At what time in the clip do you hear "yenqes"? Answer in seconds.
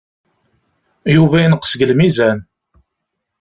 1.43-1.71